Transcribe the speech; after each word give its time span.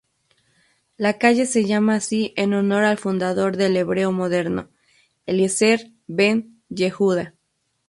La 0.97 1.19
calle 1.19 1.45
se 1.45 1.63
llama 1.63 1.93
así 1.93 2.33
en 2.35 2.55
honor 2.55 2.85
al 2.85 2.97
fundador 2.97 3.55
del 3.55 3.77
hebreo 3.77 4.11
moderno, 4.11 4.67
Eliezer 5.27 5.91
Ben-Yehuda. 6.07 7.35